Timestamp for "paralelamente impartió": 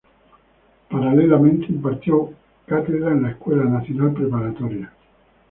0.89-2.31